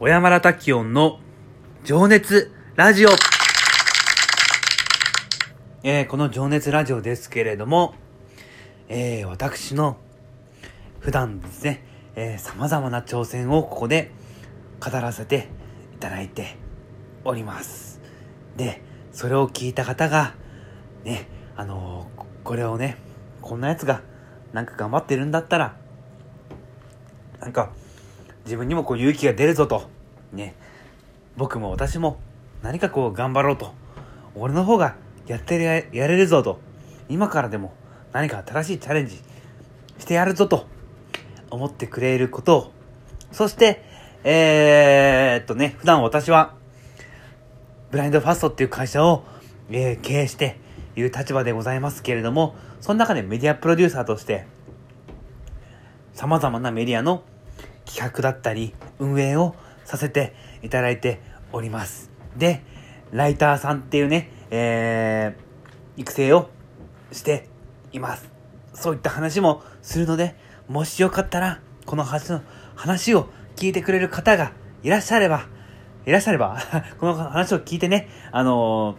[0.00, 1.18] 小山田滝音の
[1.82, 3.08] 情熱ラジオ。
[5.82, 7.96] えー、この情熱ラジオですけれども、
[8.88, 9.96] えー、私の
[11.00, 11.84] 普段ですね、
[12.14, 14.12] えー、様々な挑戦をここで
[14.78, 15.48] 語らせて
[15.96, 16.58] いただいて
[17.24, 18.00] おります。
[18.56, 18.80] で、
[19.10, 20.36] それを聞いた方が、
[21.02, 21.26] ね、
[21.56, 22.98] あのー、これをね、
[23.42, 24.02] こんなやつが
[24.52, 25.76] なんか頑張ってるんだったら、
[27.40, 27.72] なんか
[28.48, 29.88] 自分にもこう勇気が出るぞと、
[30.32, 30.54] ね、
[31.36, 32.18] 僕も私も
[32.62, 33.72] 何かこう頑張ろうと、
[34.34, 34.96] 俺の方が
[35.26, 36.58] やってややれるぞと、
[37.08, 37.72] 今からでも
[38.12, 39.20] 何か新しいチャレンジ
[39.98, 40.66] してやるぞと。
[41.50, 42.72] 思ってくれることを、
[43.32, 43.82] そして、
[44.24, 46.54] えー、っとね、普段私は、
[47.90, 49.24] ブラインドファストっていう会社を、
[49.70, 50.58] えー、経営して
[50.96, 54.46] いる立場でございますけれども、その中でメディアプロデューサーとして、
[56.12, 57.22] 様々なメディアの
[57.88, 61.20] 企画だったり、運営をさせていただいて
[61.52, 62.10] おります。
[62.36, 62.62] で、
[63.10, 66.50] ライターさんっていうね、えー、育成を
[67.10, 67.48] して
[67.92, 68.28] います。
[68.74, 70.36] そういった話もするので、
[70.68, 72.42] もしよかったら、この話の
[72.76, 75.46] 話を聞いてくれる方がいらっしゃれば、
[76.06, 76.58] いらっしゃれば
[77.00, 78.96] この話を聞いてね、あの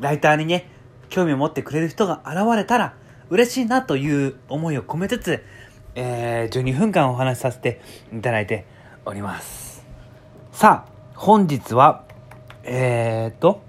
[0.00, 0.70] ー、ライターにね、
[1.08, 2.94] 興味を持ってくれる人が現れたら、
[3.28, 5.44] 嬉しいなという思いを込めつつ、
[5.98, 7.80] えー、12分間お話しさせて
[8.12, 8.66] いただいて
[9.06, 9.82] おります。
[10.52, 12.04] さあ、本日は、
[12.64, 13.62] えー、っと、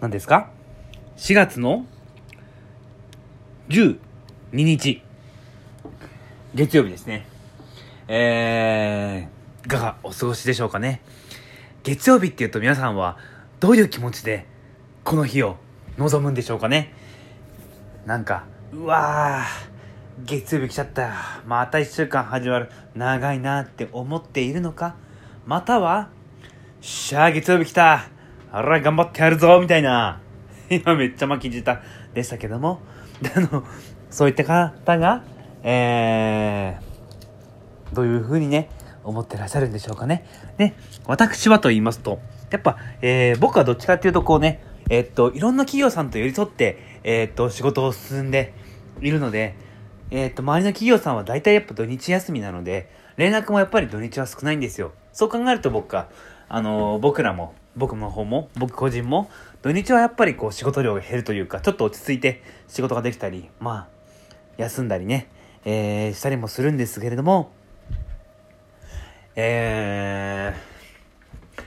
[0.00, 0.48] 何ですか
[1.18, 1.84] ?4 月の
[3.68, 3.98] 12
[4.52, 5.02] 日、
[6.54, 7.26] 月曜日ですね。
[8.08, 11.02] えー、いかがお過ごしでしょうかね？
[11.82, 13.18] 月曜日って言うと皆さんは
[13.60, 14.46] どういう気持ちで
[15.04, 15.56] この日を
[15.98, 16.94] 望むんでしょうかね？
[18.06, 19.73] なんか、うわー、
[20.22, 21.42] 月曜日来ちゃった。
[21.44, 22.70] また一週間始まる。
[22.94, 24.94] 長いなって思っているのか？
[25.44, 26.08] または、
[26.80, 28.06] しゃあ、月曜日来た。
[28.52, 30.20] あら、頑張ってやるぞみたいな。
[30.70, 31.82] 今めっちゃ巻き舌
[32.14, 32.80] でしたけども。
[33.36, 33.64] あの、
[34.08, 35.24] そういった方が、
[35.64, 38.70] えー、どういうふうにね、
[39.02, 40.24] 思ってらっしゃるんでしょうかね。
[40.58, 40.74] で、
[41.06, 42.20] 私はと言いますと、
[42.52, 48.54] やっぱ、えー、僕はどっちかっていうとこうね、えー、っと、いろんな企業さんと寄り添って、えー、っと、仕事を進んで
[49.00, 49.56] いるので、
[50.16, 54.92] えっと、周りの企業さんは大体やっぱ土日休みなので、連絡もやっぱり土日は少ないんですよ。
[55.12, 56.08] そう考えると僕は、
[56.48, 59.28] あの僕らも、僕の方も、僕個人も、
[59.62, 63.88] 土日はやっぱりこう仕事量が減るというか、ちょっと落ち着いて仕事ができたり、まあ、
[64.56, 65.26] 休んだりね、
[65.64, 67.50] えー、したりもするんですけれども、
[69.34, 71.62] えー、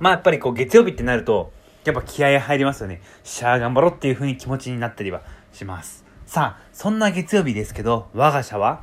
[0.00, 1.52] まあやっぱりこう月曜日ってなると、
[1.84, 3.02] やっぱ気合入りますよね。
[3.22, 5.22] しゃあ頑張ろうっていう風に気持ちになったりは
[5.52, 6.04] します。
[6.26, 8.82] さあ、そんな月曜日ですけど、我が社は、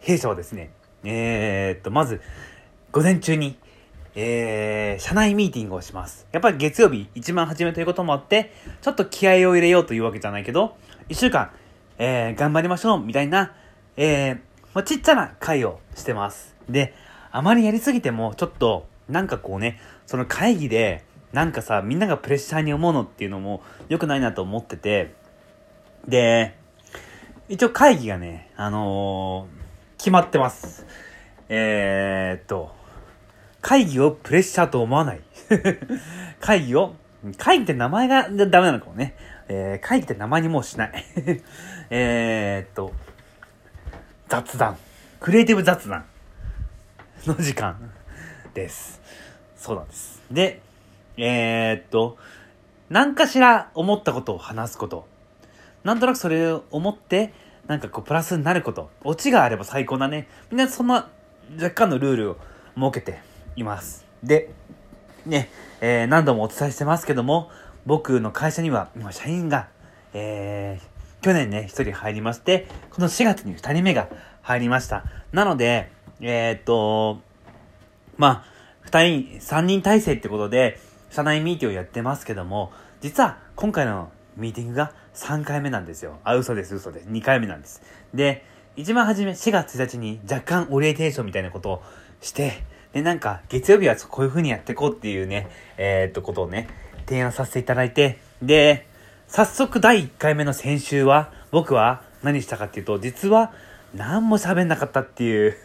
[0.00, 0.70] 弊社はですね、
[1.04, 2.22] えー、っと、まず、
[2.90, 3.58] 午前中に、
[4.14, 6.26] えー、社内ミーティングをします。
[6.32, 10.78] やっぱり月曜日一番初めということもあって、ちょっと気合を入れようというわけじゃないけど、
[11.10, 11.50] 一週間、
[11.98, 13.52] えー、頑張りましょうみたいな、
[13.98, 14.40] えー、
[14.72, 16.56] まあ、ちっちゃな会をしてます。
[16.70, 16.94] で、
[17.30, 25.14] あまりやりすぎても、ちょっと、なんかこうね、その会議で、なんかさ、みんながプレッシャーに思うのっていうのも良くないなと思ってて、
[26.06, 26.57] で、
[27.48, 30.86] 一応会議がね、あのー、決まってます。
[31.48, 32.74] えー、っと、
[33.62, 35.22] 会議をプレッシャーと思わない。
[36.40, 36.94] 会議を、
[37.38, 39.14] 会議って名前がダメなのかもね。
[39.48, 41.04] えー、会議って名前にもうしない。
[41.88, 42.92] えっと、
[44.28, 44.76] 雑談。
[45.18, 46.04] クリエイティブ雑談
[47.26, 47.90] の時間
[48.52, 49.00] です。
[49.56, 50.22] そうなんです。
[50.30, 50.60] で、
[51.16, 52.18] えー、っと、
[52.90, 55.08] 何かしら思ったことを話すこと。
[55.88, 57.32] なんとなくそれを思って、
[57.66, 58.90] なんかこうプラスになること。
[59.04, 60.28] オチがあれば最高だね。
[60.50, 61.08] みんなそんな
[61.54, 62.36] 若干のルールを
[62.74, 63.20] 設けて
[63.56, 64.04] います。
[64.22, 64.50] で、
[65.24, 65.48] ね、
[65.80, 67.50] えー、何度もお伝えしてますけども、
[67.86, 69.70] 僕の会社には今社員が、
[70.12, 74.10] えー、去年ね、一人入りまして、この4月に二人目が
[74.42, 75.04] 入りました。
[75.32, 77.22] なので、えー、っと、
[78.18, 78.44] まあ、
[78.82, 86.18] 二人、三人体制ってことで、社内ミーティングをやってますけども、実は今回のミーティングが3回目なんですよ。
[86.22, 87.08] あ、嘘です、嘘です。
[87.08, 87.82] 2回目なんです。
[88.14, 88.44] で、
[88.76, 91.82] 一番初め4月1日に若干オリエンテーションみたいなことを
[92.20, 92.62] して、
[92.92, 96.68] で、なんか、月曜日はこういう風にやっていこうっていうね、えー、っと、ことをね、
[97.06, 98.86] 提案させていただいて、で、
[99.26, 103.52] 早速第1回目の先週は、僕は何したかっていうと、実は
[103.94, 105.56] 何も喋んなかったっていう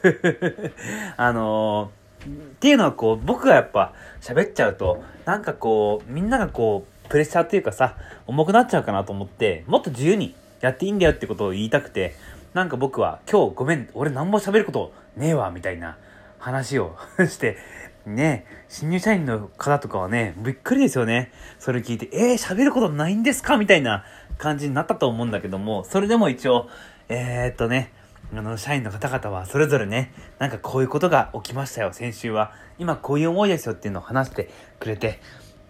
[1.15, 2.29] あのー、っ
[2.59, 7.95] ていうのはこう、僕がやっぱ喋っちゃうと、なんかこう、みんながこう、プレッシャーっていうかさ、
[8.25, 12.15] 重くなっちゃうかなと思って、もっと自由にやっていいんだよってことを言いたくて、
[12.55, 15.99] なんか僕は今日ごめん、俺何も喋ることねえわ、みたいな
[16.39, 16.97] 話を
[17.29, 17.57] して
[18.07, 21.31] ね、新入社員の方とかはね、びっくりですよね。
[21.59, 24.05] それ聞いて、えー、喋ることないんですかみたいな
[24.39, 26.67] 感じになったと思うんだけども、それでも一応、
[27.09, 27.91] えー、っとね、
[28.35, 32.53] あの、社員の方々はそれぞれね、なんかこういうことが起きましたよ、先週は。
[32.79, 34.49] 今こういう思いですよっていうのを話して
[34.79, 35.19] くれて、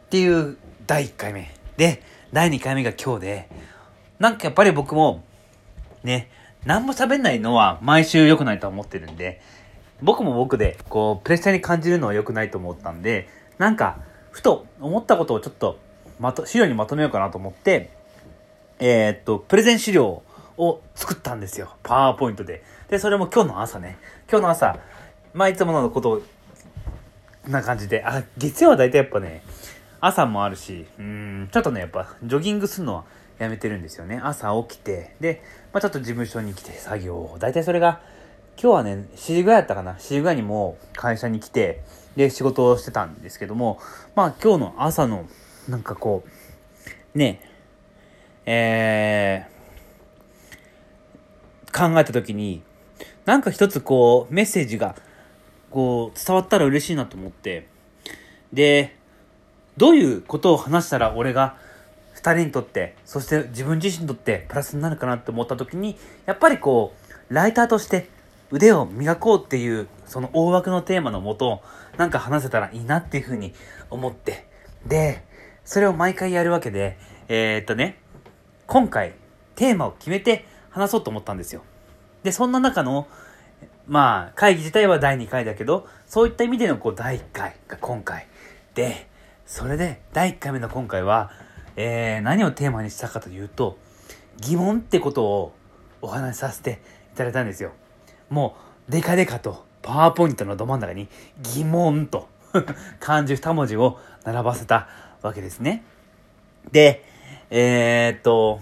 [0.06, 1.50] っていう第1回目。
[1.78, 2.02] で、
[2.32, 3.50] 第2回目が今日で、
[4.20, 5.24] なんかやっぱり僕も、
[6.04, 6.30] ね、
[6.66, 9.42] 何も喋んないのは毎週良くないと思ってるんで、
[10.02, 14.00] 僕も僕で、こう、プレッシャーに感じるのは良くないと思ったんで、なんか、
[14.32, 15.80] ふと思ったことをちょっと、
[16.20, 17.92] まと、資料にまとめようかなと思って、
[18.80, 20.24] えー、っと、プレゼン資料
[20.58, 21.70] を作ったんですよ。
[21.84, 22.64] パワーポイントで。
[22.90, 23.98] で、それも今日の朝ね。
[24.30, 24.78] 今日の朝、
[25.34, 26.22] まあ、いつものことを、
[27.48, 29.44] な感じで、あ、月曜は大体やっぱね、
[30.06, 33.06] 朝もあるし、うん、ちょっとね、やっぱ、ジョギングするのは
[33.40, 34.20] やめてるんですよね。
[34.22, 35.42] 朝起きて、で、
[35.72, 37.38] まあ、ちょっと事務所に来て作業を。
[37.40, 38.02] 大体それが、
[38.62, 39.94] 今日はね、7時ぐらいだったかな。
[39.94, 41.84] 7時ぐらいにも会社に来て、
[42.18, 43.80] で、仕事をしてたんですけども、
[44.14, 45.26] まあ今日の朝の、
[45.70, 46.26] なんかこ
[47.16, 47.40] う、ね、
[48.46, 52.62] えー、考えた時に、
[53.24, 54.98] なんか一つこう、メッセージが、
[55.72, 57.70] こう、伝わったら嬉しいなと思って、
[58.52, 58.98] で、
[59.78, 61.58] どういうことを話したら俺が
[62.14, 66.94] 二人にとって、そして自分自身にとってプラスになるかなって思った時に、やっぱりこ
[67.30, 68.08] う、ライターとして
[68.52, 71.62] 腕を磨こうっていう、その大枠のテーマのもと、
[71.98, 73.54] なんか話せたらいいなっていうふうに
[73.90, 74.48] 思って、
[74.86, 75.24] で、
[75.66, 76.98] それを毎回やるわけで、
[77.28, 77.98] えー、っとね、
[78.68, 79.14] 今回、
[79.56, 81.62] テーマを決めて話そうと思ったんですよ。
[82.24, 83.08] で、そんな中の、
[83.88, 88.28] まあ、会議自体は第2回だけど、そういった意味でのこう第1回が今回。
[88.76, 89.08] で、
[89.46, 91.32] それで第1回目の今回は、
[91.76, 93.78] えー、何をテーマにしたかというと、
[94.40, 95.54] 疑問ってことを
[96.02, 96.82] お話しさせて
[97.14, 97.72] いただいたんですよ。
[98.30, 98.56] も
[98.90, 101.10] う、デカデカと、パワーポイントのど真ん中に、
[101.42, 102.30] 疑問と
[103.00, 104.88] 漢字二文字を並ばせた
[105.22, 105.84] わけですね。
[106.72, 107.04] で、
[107.50, 108.62] えー、っと、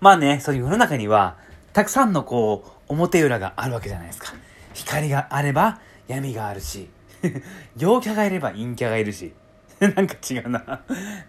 [0.00, 1.36] まあね、そういう世の中には、
[1.72, 4.34] たくさんのこう、表裏があるわけじゃないですか。
[4.74, 6.90] 光があれば闇があるし、
[7.78, 9.32] 陽キャがいれば陰キャがいるし、
[9.96, 10.82] なんか違うな。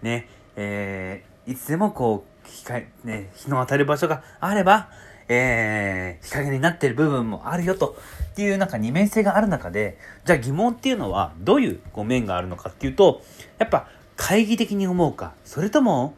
[0.03, 4.89] ね、えー、いつでもこう、光、ね、日の当たる場所があれば、
[5.27, 7.97] えー、日陰になってる部分もあるよと、
[8.31, 13.23] っていうなんか二面性がある中で、じゃあ疑問っていうのはどういうこう面があるのかっていうと、
[13.57, 16.15] やっぱ懐疑的に思うか、それとも、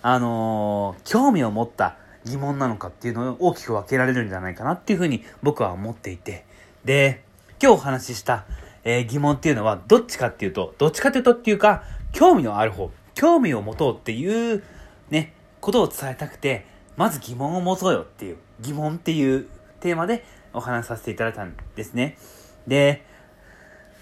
[0.00, 6.46] あのー、興味を持った疑問なのかっていうのを大きく分けられるんじゃないかなっていうふうに僕は思っていて、
[6.84, 7.22] で、
[7.62, 8.46] 今日お話しした、
[8.84, 11.82] えー、疑問っていうのはどっちかっていうと、どっちかっていうとっていうか、
[12.12, 14.62] 興味のある方、興味を持とうっていう
[15.10, 16.66] ね、ことを伝えたくて、
[16.96, 19.48] まず疑問を持とうよっていう、疑問っていう
[19.80, 22.16] テーマでお話しさせていただいたんですね。
[22.66, 23.04] で、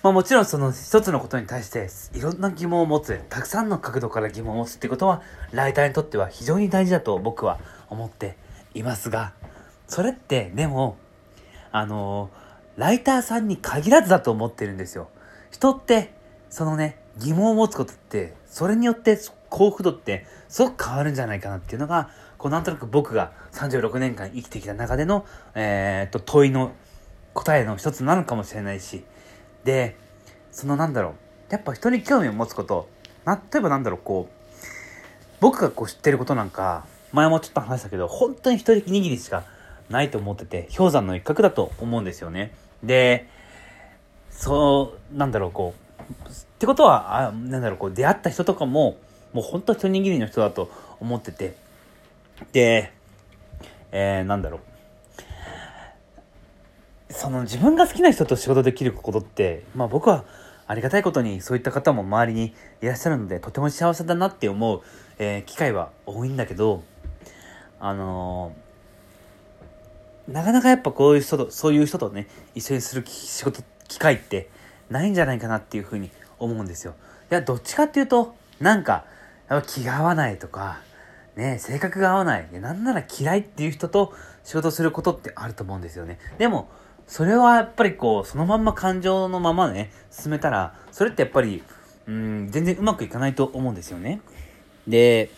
[0.02, 8.37] まあもちろんその一つのことに対していろんな疑問を持つ、たくさんの角度から疑問を持つってことは、ライターにとっては非常に大事だと僕は思って
[8.75, 9.32] いますが、
[9.87, 10.96] それってでも、
[11.70, 12.31] あの
[12.82, 15.08] ライターさんに限らずだと思ってるんですよ。
[15.52, 16.11] 人って、
[16.50, 19.17] そのね、疑問を持つことって、それによって
[19.50, 25.25] 幸福度ってすごく変わるんじゃないかなっていうのが、こうなんとなく僕が36年間生きてきた中での、
[25.55, 26.73] えー、っと、問いの
[27.34, 29.05] 答えの一つなのかもしれないし、
[29.62, 29.96] で、
[30.50, 31.12] そのなんだろう、
[31.51, 32.89] やっぱ人に興味を持つこと、
[33.24, 34.32] 例えばなんだろう、こう、
[35.39, 39.44] 僕がこう知ってることなんか、前もちょっと話したけど、本当に一人握りしか
[39.89, 42.53] ないと思ってて、氷山の一角だと思うんですよね。
[42.82, 43.29] で、
[44.31, 45.74] そう、なんだろう、こ
[46.08, 48.96] う、ってことは、あなんだろう、こう、出会った人とかも、
[49.32, 50.70] もう本当一握りの人だと
[51.01, 51.56] 思ってて、
[52.53, 52.93] で、
[53.93, 54.72] えー、なんだろう。
[57.12, 60.24] その自分が好きな人と仕事できることって、まあ僕は
[60.67, 64.82] ありがたいことにそういった方も周りにいらっしゃるので、とても幸せだなって思う、
[65.19, 66.82] えー、機会は多いんだけど、
[67.79, 68.71] あのー、
[70.32, 74.48] なかなかやっぱこういう人と、そういう人とね、一緒にする仕事、機会って
[74.91, 76.94] ないんじゃないかなっていうふうに思うんですよ。
[77.31, 79.05] いや、どっちかっていうと、なんか、
[79.67, 80.81] 気が合わないとか、
[81.36, 82.48] ね、性格が合わない。
[82.53, 86.19] なんなら嫌いっていう人と仕事することってあると思うんですよね。
[86.39, 86.69] でも、
[87.06, 91.62] それはやっぱりこう、そのまんま感情のままね、進めたら、それってやっぱり、
[92.06, 94.20] うん、全然うまくいかないと思うんですよね。
[94.89, 95.31] で、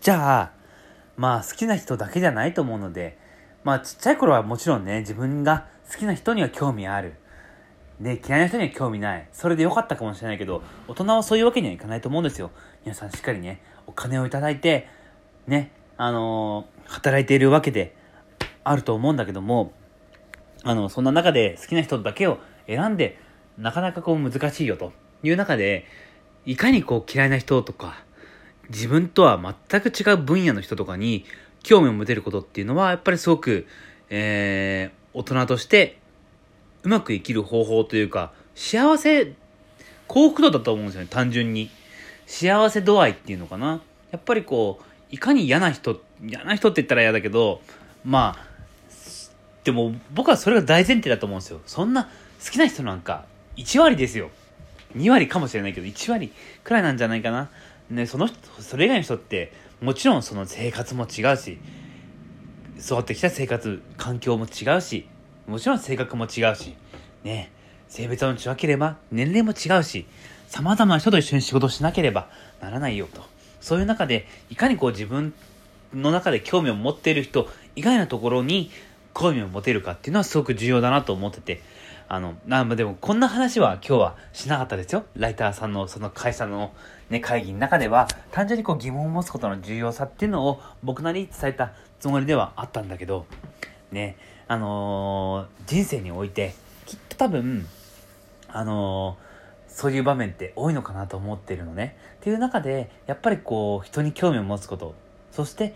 [0.00, 0.50] じゃあ、
[1.16, 3.16] まあ好きな人だけじゃないと思うので、
[3.64, 7.14] まあちっちゃい頃はもちろんね、自分が好きな人には興味ある。
[8.00, 9.28] で、嫌いな人には興味ない。
[9.32, 12.50] それで良かったかもしれないけど、大人はそういうわけにはいかないと思うんですよ。
[12.84, 14.88] 皆さんしっかりね、お金をいただいて、
[15.46, 17.96] ね、あのー、働いているわけで
[18.64, 19.72] あると思うんだけども、
[20.62, 23.18] あの、そんな中で好きな人だけを選んで、
[23.56, 24.92] なかなかこう難しいよと
[25.22, 25.86] いう中で、
[26.44, 28.04] いかにこう嫌いな人とか、
[28.70, 29.38] 自分とは
[29.70, 31.24] 全く違う分野の人とかに
[31.64, 33.66] 興味を持てることっていうのは、やっぱりすごく、
[34.10, 35.98] えー、大人として
[36.84, 39.32] うまく生きる方法というか、幸せ、
[40.06, 41.70] 幸福度だと思うんですよね、単純に。
[42.26, 43.80] 幸せ度合いっていうのかな。
[44.12, 47.60] やっぱりこう、いかに嫌な人、嫌な人って言ったら嫌だけど、
[48.04, 48.54] まあ、
[49.64, 51.60] でも僕はそれが大前提だと思うんですよ。
[51.66, 52.04] そんな
[52.44, 53.24] 好きな人なんか
[53.56, 54.30] 1割ですよ。
[54.96, 57.50] 2割かもしれないけど、1割くらいなんじゃないかな。
[57.90, 59.52] ね、その人、それ以外の人って、
[59.84, 61.58] もちろんその生活も違うし、
[62.78, 65.06] 育ってきた生活、環境も違うし、
[65.46, 66.74] もちろん性格も違うし、
[67.22, 67.52] ね、
[67.86, 70.06] 性別も違ければ、年齢も違うし、
[70.46, 72.30] 様々な人と一緒に仕事しなければ
[72.62, 73.26] ならないよと。
[73.60, 75.34] そういう中で、いかにこう自分
[75.92, 78.70] の中で興味を持っている人以外のところに
[79.12, 81.60] 興味を持てるかっていうのはすごく重要だなと思ってて、
[82.08, 85.04] あの、な、でもこんな話は今日はしなかったですよ。
[85.16, 86.72] ライターさんのその会社の
[87.10, 93.26] ね、会議の中では、単純にこう疑問を持つことの重要さっていうのを僕なりに伝えたつもりではあったんだけど、
[93.92, 94.16] ね、
[94.48, 96.54] あのー、人生において、
[96.86, 97.66] きっと多分、
[98.48, 101.96] あのー、そういう場面って多いのかなと思ってるのね。
[102.16, 104.94] っていう中で、やっぱりこう、人に興味を持つこと、
[105.32, 105.74] そして、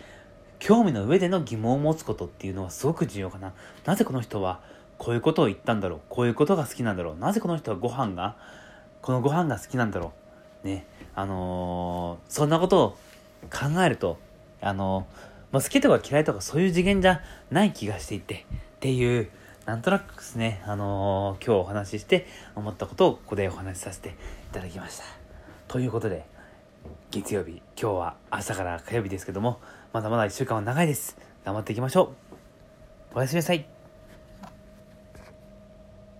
[0.58, 3.52] 興味の上での疑問を持つことっていうのはすごく重要かな。
[3.84, 4.60] なぜこの人は
[4.98, 8.36] こういうことを言ったんだろうこういうことが好きなんだろうなぜこの人はご飯が、
[9.00, 10.12] このご飯が好きなんだろ
[10.64, 10.86] うね。
[11.14, 12.90] あのー、そんなことを
[13.50, 14.18] 考えると、
[14.60, 15.04] あのー、
[15.52, 18.44] まあ、好きとか嫌いとかそういう次元じゃない気がしていて、
[18.76, 19.30] っていう、
[19.66, 24.12] なんとなくですね、あのー、今日お話しして思ったことをここでお話しさせてい
[24.52, 25.04] ただきました。
[25.68, 26.24] ということで、
[27.10, 29.60] 月曜日、今日は朝から火曜日ですけども、
[29.92, 31.16] まだまだ1週間は長いです。
[31.44, 32.12] 頑張っていきましょ
[33.14, 33.18] う。
[33.18, 33.77] おやすみなさい。